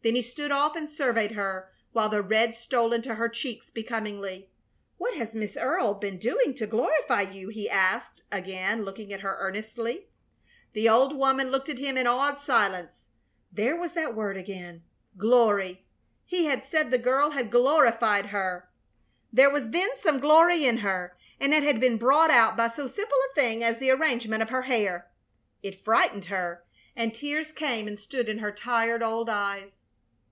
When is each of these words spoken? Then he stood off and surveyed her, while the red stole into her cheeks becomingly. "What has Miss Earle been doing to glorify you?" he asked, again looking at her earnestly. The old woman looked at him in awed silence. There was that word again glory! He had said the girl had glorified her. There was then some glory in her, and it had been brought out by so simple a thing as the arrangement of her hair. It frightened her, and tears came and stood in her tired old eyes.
Then 0.00 0.14
he 0.14 0.22
stood 0.22 0.52
off 0.52 0.76
and 0.76 0.88
surveyed 0.88 1.32
her, 1.32 1.72
while 1.90 2.08
the 2.08 2.22
red 2.22 2.54
stole 2.54 2.92
into 2.92 3.16
her 3.16 3.28
cheeks 3.28 3.68
becomingly. 3.68 4.48
"What 4.96 5.14
has 5.16 5.34
Miss 5.34 5.56
Earle 5.56 5.94
been 5.94 6.18
doing 6.18 6.54
to 6.54 6.68
glorify 6.68 7.22
you?" 7.22 7.48
he 7.48 7.68
asked, 7.68 8.22
again 8.30 8.84
looking 8.84 9.12
at 9.12 9.22
her 9.22 9.36
earnestly. 9.40 10.06
The 10.72 10.88
old 10.88 11.16
woman 11.16 11.50
looked 11.50 11.68
at 11.68 11.80
him 11.80 11.98
in 11.98 12.06
awed 12.06 12.38
silence. 12.38 13.08
There 13.50 13.74
was 13.74 13.94
that 13.94 14.14
word 14.14 14.36
again 14.36 14.84
glory! 15.16 15.84
He 16.24 16.44
had 16.44 16.64
said 16.64 16.92
the 16.92 16.98
girl 16.98 17.30
had 17.30 17.50
glorified 17.50 18.26
her. 18.26 18.70
There 19.32 19.50
was 19.50 19.70
then 19.70 19.90
some 19.96 20.20
glory 20.20 20.64
in 20.64 20.76
her, 20.78 21.18
and 21.40 21.52
it 21.52 21.64
had 21.64 21.80
been 21.80 21.98
brought 21.98 22.30
out 22.30 22.56
by 22.56 22.68
so 22.68 22.86
simple 22.86 23.18
a 23.32 23.34
thing 23.34 23.64
as 23.64 23.78
the 23.78 23.90
arrangement 23.90 24.44
of 24.44 24.50
her 24.50 24.62
hair. 24.62 25.10
It 25.60 25.82
frightened 25.84 26.26
her, 26.26 26.64
and 26.94 27.12
tears 27.12 27.50
came 27.50 27.88
and 27.88 27.98
stood 27.98 28.28
in 28.28 28.38
her 28.38 28.52
tired 28.52 29.02
old 29.02 29.28
eyes. 29.28 29.74